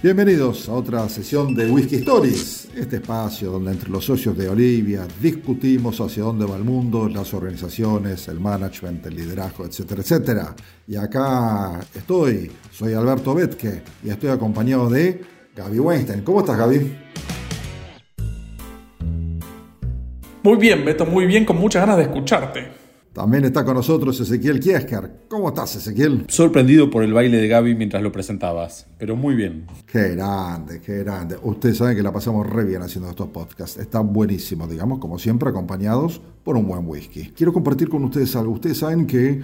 [0.00, 5.04] Bienvenidos a otra sesión de Whisky Stories, este espacio donde entre los socios de Olivia
[5.20, 10.54] discutimos hacia dónde va el mundo, las organizaciones, el management, el liderazgo, etcétera, etcétera.
[10.86, 15.20] Y acá estoy, soy Alberto Betke y estoy acompañado de
[15.56, 16.22] Gaby Weinstein.
[16.22, 16.96] ¿Cómo estás, Gaby?
[20.44, 22.87] Muy bien, Beto, muy bien, con muchas ganas de escucharte.
[23.18, 25.24] También está con nosotros Ezequiel Kiesker.
[25.26, 26.24] ¿Cómo estás, Ezequiel?
[26.28, 29.66] Sorprendido por el baile de Gaby mientras lo presentabas, pero muy bien.
[29.86, 31.36] Qué grande, qué grande.
[31.42, 33.76] Ustedes saben que la pasamos re bien haciendo estos podcasts.
[33.76, 37.32] Está buenísimo, digamos, como siempre, acompañados por un buen whisky.
[37.36, 38.52] Quiero compartir con ustedes algo.
[38.52, 39.40] Ustedes saben que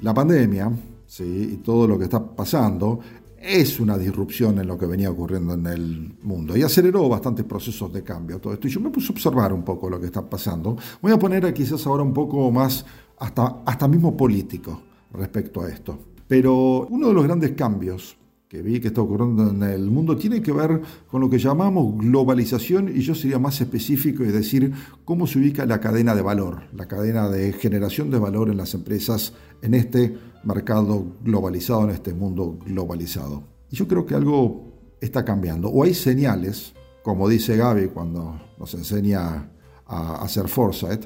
[0.00, 0.70] la pandemia,
[1.04, 1.50] ¿sí?
[1.54, 3.00] y todo lo que está pasando,
[3.40, 7.92] es una disrupción en lo que venía ocurriendo en el mundo y aceleró bastantes procesos
[7.92, 8.66] de cambio todo esto.
[8.66, 10.76] Y yo me puse a observar un poco lo que está pasando.
[11.00, 12.84] Voy a poner quizás ahora un poco más,
[13.18, 14.82] hasta, hasta mismo político
[15.12, 15.98] respecto a esto.
[16.26, 18.18] Pero uno de los grandes cambios
[18.48, 21.98] que vi que está ocurriendo en el mundo tiene que ver con lo que llamamos
[21.98, 24.72] globalización y yo sería más específico y decir
[25.04, 28.72] cómo se ubica la cadena de valor, la cadena de generación de valor en las
[28.72, 33.42] empresas en este mercado globalizado, en este mundo globalizado.
[33.70, 36.72] Y yo creo que algo está cambiando, o hay señales,
[37.02, 39.50] como dice Gaby cuando nos enseña
[39.86, 41.04] a hacer foresight,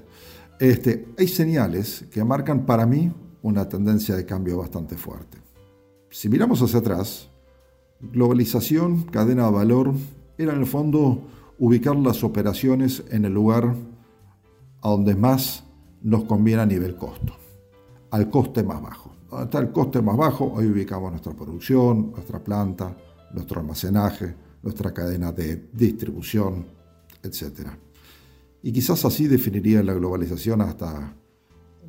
[0.70, 5.38] este, hay señales que marcan para mí una tendencia de cambio bastante fuerte.
[6.10, 7.28] Si miramos hacia atrás,
[8.00, 9.92] globalización, cadena de valor,
[10.38, 11.22] era en el fondo
[11.58, 13.74] ubicar las operaciones en el lugar
[14.82, 15.64] a donde más
[16.02, 17.36] nos conviene a nivel costo,
[18.10, 22.38] al coste más bajo donde está el coste más bajo, hoy ubicamos nuestra producción, nuestra
[22.38, 22.94] planta,
[23.32, 26.66] nuestro almacenaje, nuestra cadena de distribución,
[27.22, 27.70] etc.
[28.62, 31.16] Y quizás así definiría la globalización hasta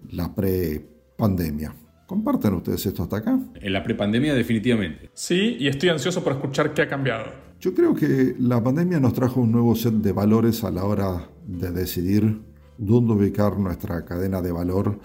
[0.09, 1.75] la pre-pandemia.
[2.07, 3.39] ¿Comparten ustedes esto hasta acá?
[3.55, 5.09] En la prepandemia definitivamente.
[5.13, 7.25] Sí, y estoy ansioso por escuchar qué ha cambiado.
[7.59, 11.29] Yo creo que la pandemia nos trajo un nuevo set de valores a la hora
[11.47, 12.41] de decidir
[12.77, 14.99] dónde ubicar nuestra cadena de valor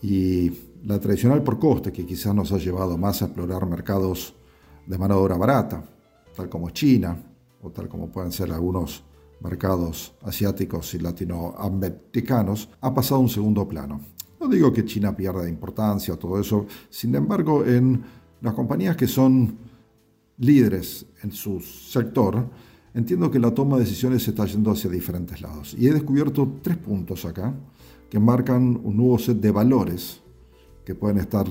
[0.00, 0.50] y
[0.84, 4.34] la tradicional por coste, que quizás nos ha llevado más a explorar mercados
[4.86, 5.84] de mano de obra barata,
[6.34, 7.20] tal como China,
[7.60, 9.04] o tal como pueden ser algunos
[9.40, 14.00] mercados asiáticos y latinoamericanos, ha pasado a un segundo plano.
[14.40, 18.02] No digo que China pierda importancia o todo eso, sin embargo, en
[18.40, 19.56] las compañías que son
[20.38, 22.48] líderes en su sector,
[22.94, 25.74] entiendo que la toma de decisiones se está yendo hacia diferentes lados.
[25.78, 27.54] Y he descubierto tres puntos acá
[28.08, 30.20] que marcan un nuevo set de valores
[30.84, 31.46] que pueden estar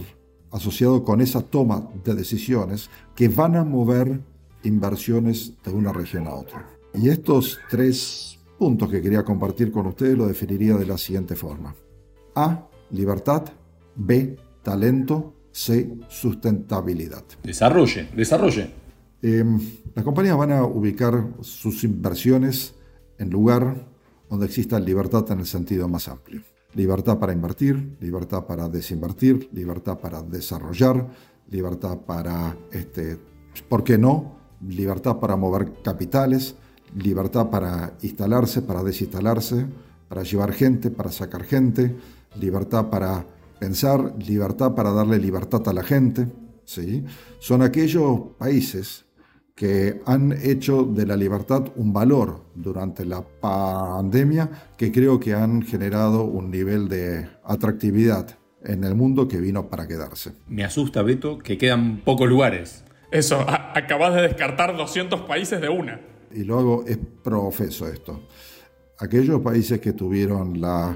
[0.52, 4.22] asociados con esa toma de decisiones que van a mover
[4.64, 6.77] inversiones de una región a otra.
[6.98, 11.76] Y estos tres puntos que quería compartir con ustedes lo definiría de la siguiente forma.
[12.36, 13.44] A, libertad.
[13.96, 15.34] B, talento.
[15.52, 17.24] C, sustentabilidad.
[17.42, 18.72] Desarrolle, desarrolle.
[19.24, 19.60] Em,
[19.96, 22.76] las compañías van a ubicar sus inversiones
[23.18, 23.88] en lugar
[24.30, 26.44] donde exista libertad en el sentido más amplio.
[26.76, 31.08] Libertad para invertir, libertad para desinvertir, libertad para desarrollar,
[31.50, 33.18] libertad para, este,
[33.68, 34.38] ¿por qué no?
[34.62, 36.56] Libertad para mover capitales,
[36.96, 39.66] libertad para instalarse, para desinstalarse,
[40.08, 41.96] para llevar gente, para sacar gente,
[42.40, 43.26] libertad para
[43.60, 46.28] pensar, libertad para darle libertad a la gente.
[46.66, 47.04] ¿sí?
[47.40, 49.06] Son aquellos países
[49.56, 55.64] que han hecho de la libertad un valor durante la pandemia que creo que han
[55.64, 60.34] generado un nivel de atractividad en el mundo que vino para quedarse.
[60.48, 62.84] Me asusta, Beto, que quedan pocos lugares.
[63.12, 66.02] Eso, acabas de descartar 200 países de una.
[66.38, 68.22] Y luego es profeso esto.
[69.00, 70.96] Aquellos países que tuvieron la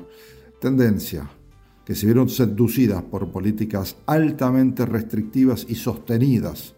[0.60, 1.28] tendencia,
[1.84, 6.76] que se vieron seducidas por políticas altamente restrictivas y sostenidas,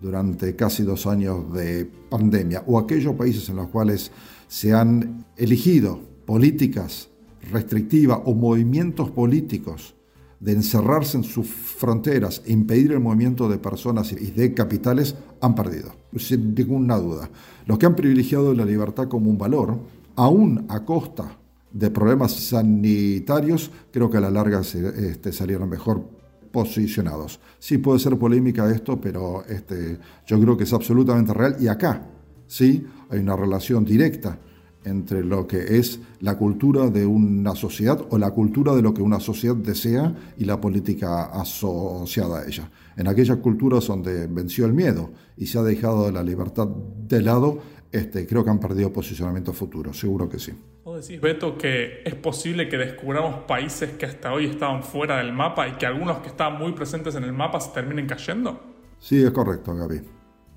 [0.00, 4.10] durante casi dos años de pandemia, o aquellos países en los cuales
[4.48, 7.08] se han elegido políticas
[7.52, 9.94] restrictivas o movimientos políticos
[10.42, 15.54] de encerrarse en sus fronteras e impedir el movimiento de personas y de capitales, han
[15.54, 17.30] perdido, sin ninguna duda.
[17.64, 19.78] Los que han privilegiado la libertad como un valor,
[20.16, 21.38] aún a costa
[21.70, 26.04] de problemas sanitarios, creo que a la larga se, este, salieron mejor
[26.50, 27.38] posicionados.
[27.60, 29.96] Sí puede ser polémica esto, pero este,
[30.26, 32.04] yo creo que es absolutamente real y acá
[32.48, 34.36] sí hay una relación directa
[34.84, 39.02] entre lo que es la cultura de una sociedad o la cultura de lo que
[39.02, 42.70] una sociedad desea y la política asociada a ella.
[42.96, 47.60] En aquellas culturas donde venció el miedo y se ha dejado la libertad de lado,
[47.90, 50.52] este, creo que han perdido posicionamiento futuro, seguro que sí.
[50.84, 55.32] ¿Vos decís, Beto, que es posible que descubramos países que hasta hoy estaban fuera del
[55.32, 58.60] mapa y que algunos que estaban muy presentes en el mapa se terminen cayendo?
[58.98, 60.00] Sí, es correcto, Gaby.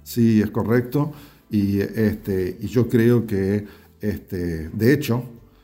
[0.01, 1.11] Sí, es correcto.
[1.49, 3.65] Y, este, y yo creo que,
[4.09, 5.23] este, de hecho,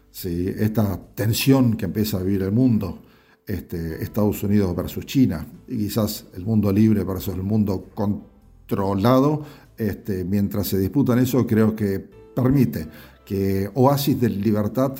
[0.09, 3.03] sí, esta tensión que empieza a vivir el mundo,
[3.45, 9.43] este, Estados Unidos versus China, y quizás el mundo libre versus el mundo controlado,
[9.77, 12.87] este, mientras se disputan eso, creo que permite
[13.25, 14.93] que oasis de libertad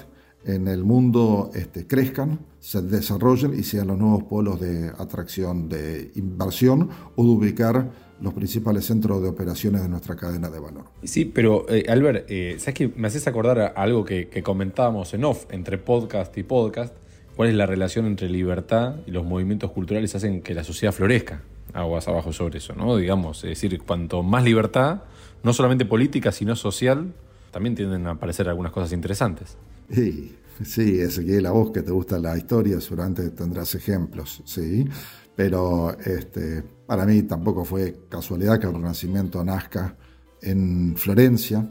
[0.46, 6.12] en el mundo este, crezcan, se desarrollen y sean los nuevos polos de atracción de
[6.16, 7.90] inversión o de ubicar
[8.22, 10.86] los principales centros de operaciones de nuestra cadena de valor.
[11.04, 15.14] Sí, pero eh, Albert, eh, ¿sabes que me haces acordar a algo que, que, comentábamos
[15.14, 16.94] en off entre podcast y podcast?
[17.36, 21.42] ¿Cuál es la relación entre libertad y los movimientos culturales hacen que la sociedad florezca?
[21.74, 22.96] Aguas abajo sobre eso, ¿no?
[22.98, 25.04] Digamos, es decir, cuanto más libertad,
[25.42, 27.14] no solamente política, sino social,
[27.52, 29.58] también tienden a aparecer algunas cosas interesantes.
[29.92, 34.88] Sí, sí, Ezequiel, a vos que te gusta la historia, seguramente tendrás ejemplos, sí.
[35.36, 39.98] Pero este, para mí tampoco fue casualidad que el Renacimiento nazca
[40.42, 41.68] en Florencia,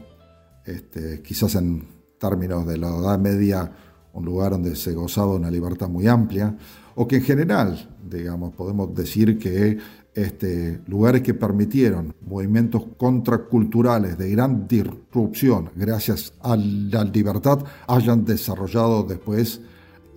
[0.65, 1.87] este, quizás en
[2.19, 3.71] términos de la Edad Media,
[4.13, 6.55] un lugar donde se gozaba una libertad muy amplia,
[6.95, 9.77] o que en general, digamos, podemos decir que
[10.13, 19.03] este, lugares que permitieron movimientos contraculturales de gran disrupción gracias a la libertad hayan desarrollado
[19.03, 19.61] después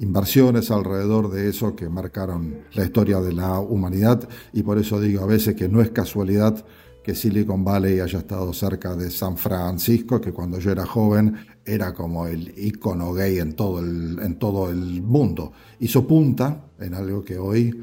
[0.01, 5.23] inversiones alrededor de eso que marcaron la historia de la humanidad y por eso digo
[5.23, 6.65] a veces que no es casualidad
[7.05, 11.93] que Silicon Valley haya estado cerca de San Francisco, que cuando yo era joven era
[11.93, 15.53] como el icono gay en todo el, en todo el mundo.
[15.81, 17.75] Hizo punta en algo que hoy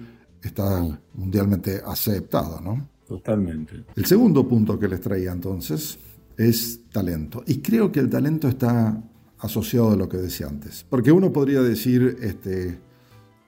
[0.41, 2.89] está mundialmente aceptado, ¿no?
[3.07, 3.83] Totalmente.
[3.95, 5.99] El segundo punto que les traía entonces
[6.37, 7.43] es talento.
[7.45, 9.03] Y creo que el talento está
[9.39, 10.85] asociado a lo que decía antes.
[10.89, 12.79] Porque uno podría decir, este,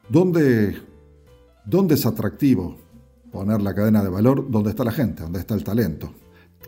[0.10, 0.78] ¿dónde,
[1.66, 2.78] ¿dónde es atractivo
[3.32, 4.50] poner la cadena de valor?
[4.50, 5.24] ¿Dónde está la gente?
[5.24, 6.14] ¿Dónde está el talento?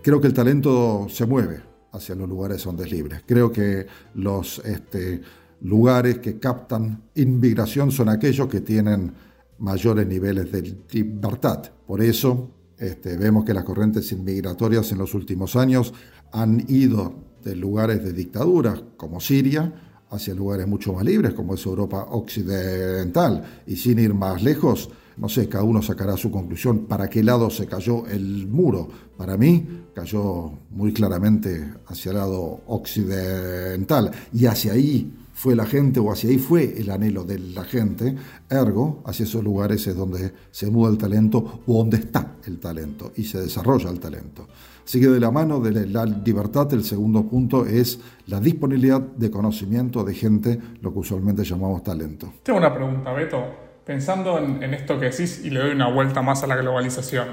[0.01, 1.61] Creo que el talento se mueve
[1.91, 3.21] hacia los lugares donde es libre.
[3.25, 5.21] Creo que los este,
[5.61, 9.13] lugares que captan inmigración son aquellos que tienen
[9.59, 11.71] mayores niveles de libertad.
[11.85, 15.93] Por eso este, vemos que las corrientes inmigratorias en los últimos años
[16.31, 17.13] han ido
[17.43, 19.73] de lugares de dictadura como Siria
[20.09, 25.29] hacia lugares mucho más libres como es Europa occidental y sin ir más lejos, no
[25.29, 28.89] sé, cada uno sacará su conclusión para qué lado se cayó el muro.
[29.15, 35.99] Para mí cayó muy claramente hacia el lado occidental y hacia ahí fue la gente
[35.99, 38.15] o hacia ahí fue el anhelo de la gente,
[38.49, 43.11] ergo, hacia esos lugares es donde se muda el talento o donde está el talento
[43.17, 44.47] y se desarrolla el talento.
[44.85, 49.29] Así que de la mano de la libertad, el segundo punto es la disponibilidad de
[49.29, 52.31] conocimiento de gente, lo que usualmente llamamos talento.
[52.41, 53.43] Tengo una pregunta, Beto.
[53.83, 57.27] Pensando en, esto que decís y le doy una vuelta más a la globalización.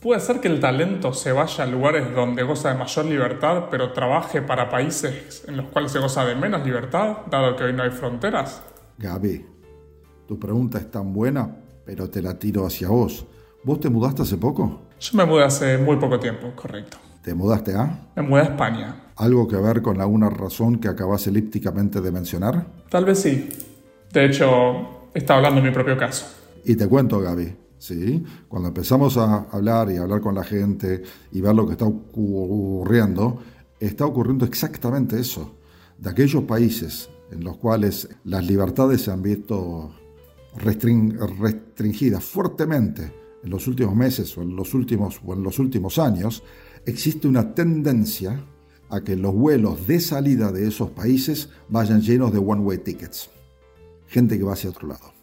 [0.00, 3.92] ¿Puede ser que el talento se vaya a lugares donde goza de mayor libertad, pero
[3.92, 7.82] trabaje para países en los cuales se goza de menos libertad, dado que hoy no
[7.82, 8.62] hay fronteras?
[8.96, 9.44] Gaby,
[10.28, 13.26] tu pregunta es tan buena, pero te la tiro hacia vos.
[13.64, 14.82] ¿Vos te mudaste hace poco?
[15.00, 16.96] Yo me mudé hace muy poco tiempo, correcto.
[17.20, 18.08] ¿Te mudaste a?
[18.14, 18.94] Me mudé a España.
[19.16, 22.66] ¿Algo que ver con alguna razón que acabas elípticamente de mencionar?
[22.88, 23.48] Tal vez sí.
[24.12, 26.24] De hecho, está hablando en mi propio caso.
[26.64, 27.67] Y te cuento, Gaby.
[27.78, 28.24] ¿Sí?
[28.48, 31.02] Cuando empezamos a hablar y hablar con la gente
[31.32, 33.40] y ver lo que está ocurriendo,
[33.80, 35.54] está ocurriendo exactamente eso.
[35.98, 39.92] De aquellos países en los cuales las libertades se han visto
[40.56, 46.42] restringidas fuertemente en los últimos meses o en los últimos, o en los últimos años,
[46.86, 48.44] existe una tendencia
[48.90, 53.30] a que los vuelos de salida de esos países vayan llenos de one-way tickets.
[54.06, 55.17] Gente que va hacia otro lado.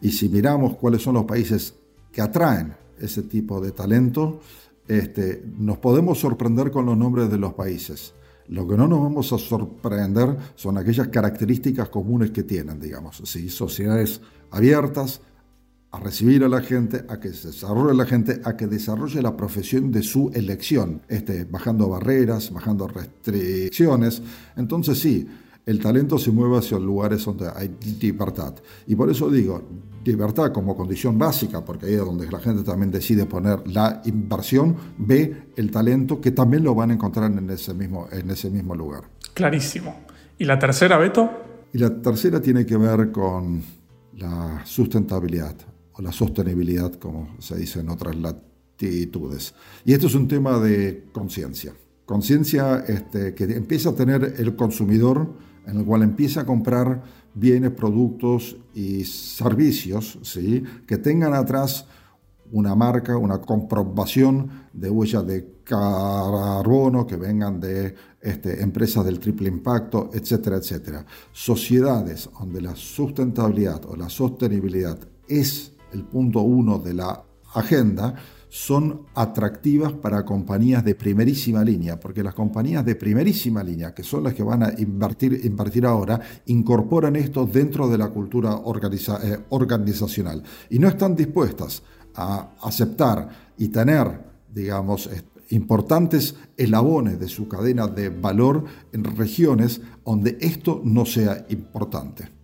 [0.00, 1.74] Y si miramos cuáles son los países
[2.12, 4.40] que atraen ese tipo de talento,
[4.86, 8.14] este, nos podemos sorprender con los nombres de los países.
[8.48, 13.50] Lo que no nos vamos a sorprender son aquellas características comunes que tienen, digamos, ¿sí?
[13.50, 15.20] sociedades abiertas
[15.90, 19.36] a recibir a la gente, a que se desarrolle la gente, a que desarrolle la
[19.36, 24.22] profesión de su elección, este, bajando barreras, bajando restricciones.
[24.56, 25.26] Entonces sí,
[25.68, 27.70] el talento se mueve hacia lugares donde hay
[28.00, 28.54] libertad.
[28.86, 29.62] Y por eso digo,
[30.02, 34.74] libertad como condición básica, porque ahí es donde la gente también decide poner la inversión,
[34.96, 38.74] ve el talento que también lo van a encontrar en ese mismo, en ese mismo
[38.74, 39.10] lugar.
[39.34, 39.94] Clarísimo.
[40.38, 41.30] ¿Y la tercera, Beto?
[41.74, 43.62] Y la tercera tiene que ver con
[44.16, 45.54] la sustentabilidad
[45.92, 49.54] o la sostenibilidad, como se dice en otras latitudes.
[49.84, 51.74] Y esto es un tema de conciencia.
[52.06, 57.02] Conciencia este, que empieza a tener el consumidor en el cual empieza a comprar
[57.34, 60.64] bienes, productos y servicios ¿sí?
[60.86, 61.86] que tengan atrás
[62.50, 69.48] una marca, una comprobación de huellas de carbono que vengan de este, empresas del triple
[69.48, 71.04] impacto, etcétera, etcétera.
[71.32, 74.98] Sociedades donde la sustentabilidad o la sostenibilidad
[75.28, 77.22] es el punto uno de la
[77.54, 78.14] agenda,
[78.48, 84.24] son atractivas para compañías de primerísima línea, porque las compañías de primerísima línea, que son
[84.24, 90.42] las que van a invertir, invertir ahora, incorporan esto dentro de la cultura eh, organizacional.
[90.70, 91.82] Y no están dispuestas
[92.14, 95.10] a aceptar y tener, digamos,
[95.50, 102.37] importantes eslabones de su cadena de valor en regiones donde esto no sea importante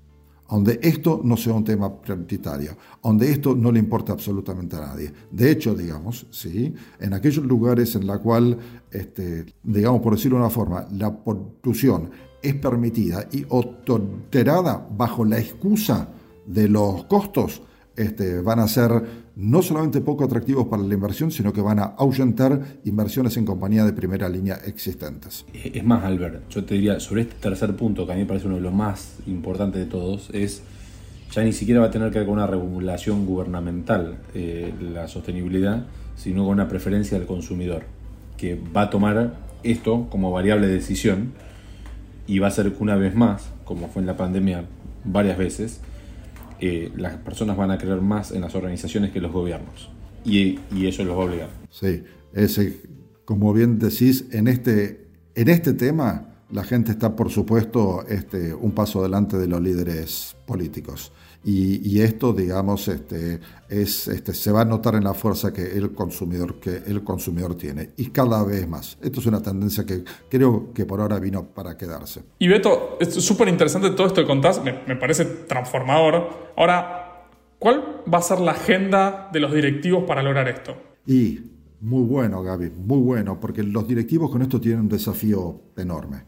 [0.48, 5.12] donde esto no sea un tema prioritario, donde esto no le importa absolutamente a nadie.
[5.30, 6.74] De hecho, digamos, ¿sí?
[7.00, 8.58] en aquellos lugares en la cual,
[8.90, 12.10] este, digamos, por decirlo de una forma, la polución
[12.42, 16.08] es permitida y o tolerada bajo la excusa
[16.46, 17.62] de los costos,
[17.96, 18.90] este, van a ser
[19.36, 23.86] no solamente poco atractivos para la inversión, sino que van a ahuyentar inversiones en compañías
[23.86, 25.44] de primera línea existentes.
[25.52, 28.46] Es más, Albert, yo te diría, sobre este tercer punto, que a mí me parece
[28.46, 30.62] uno de los más importantes de todos, es
[31.32, 35.84] ya ni siquiera va a tener que ver con una regulación gubernamental eh, la sostenibilidad,
[36.16, 37.84] sino con una preferencia del consumidor,
[38.36, 39.34] que va a tomar
[39.64, 41.32] esto como variable de decisión
[42.26, 44.64] y va a ser una vez más, como fue en la pandemia
[45.04, 45.80] varias veces,
[46.66, 49.90] eh, las personas van a creer más en las organizaciones que los gobiernos.
[50.24, 51.50] Y, eso los va a obligar.
[51.68, 52.02] Sí,
[52.32, 52.80] ese,
[53.26, 58.72] como bien decís, en este, en este tema la gente está, por supuesto, este, un
[58.72, 61.12] paso adelante de los líderes políticos.
[61.46, 65.92] Y, esto, digamos, este, es, este, se va a notar en la fuerza que el,
[65.92, 67.90] consumidor, que el consumidor tiene.
[67.98, 68.96] Y cada vez más.
[69.02, 72.22] Esto es una tendencia que creo que por ahora vino para quedarse.
[72.38, 76.52] Y Beto, es súper interesante todo esto que contás, me, me parece transformador.
[76.56, 77.26] Ahora,
[77.58, 80.74] ¿cuál va a ser la agenda de los directivos para lograr esto?
[81.06, 81.40] Y
[81.84, 86.24] muy bueno, Gaby, muy bueno, porque los directivos con esto tienen un desafío enorme.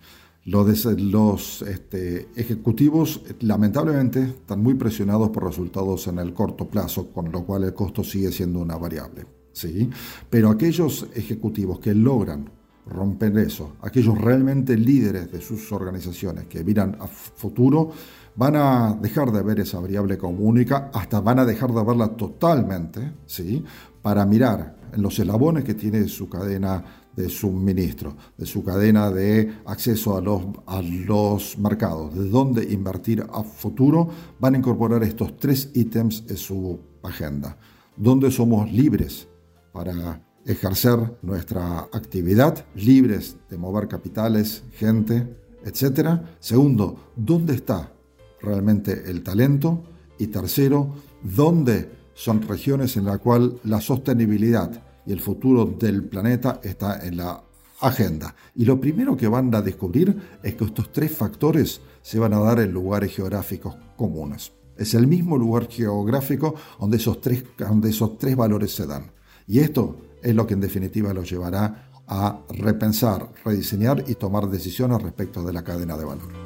[0.46, 7.44] Los, este, ejecutivos, lamentablemente, están muy presionados por resultados en el corto plazo, con lo
[7.44, 9.26] cual el costo sigue siendo una variable.
[9.52, 9.90] ¿sí?
[10.30, 12.48] Pero aquellos ejecutivos que logran
[12.86, 17.90] romper eso, aquellos realmente líderes de sus organizaciones que miran a futuro,
[18.36, 22.08] van a dejar de ver esa variable como única, hasta van a dejar de verla
[22.10, 23.64] totalmente, ¿sí?
[24.00, 29.54] para mirar en los eslabones que tiene su cadena de suministro, de su cadena de
[29.64, 34.08] acceso a los, a los mercados, de dónde invertir a futuro,
[34.38, 37.56] van a incorporar estos tres ítems en su agenda,
[37.96, 39.26] donde somos libres
[39.72, 46.20] para ejercer nuestra actividad, libres de mover capitales, gente, etc.
[46.38, 47.92] Segundo, ¿dónde está
[48.40, 49.82] realmente el talento?
[50.18, 56.60] Y tercero, ¿dónde son regiones en las cuales la sostenibilidad y el futuro del planeta
[56.62, 57.42] está en la
[57.80, 58.34] agenda.
[58.54, 62.40] Y lo primero que van a descubrir es que estos tres factores se van a
[62.40, 64.52] dar en lugares geográficos comunes.
[64.76, 69.10] Es el mismo lugar geográfico donde esos tres, donde esos tres valores se dan.
[69.46, 75.02] Y esto es lo que en definitiva los llevará a repensar, rediseñar y tomar decisiones
[75.02, 76.45] respecto de la cadena de valor.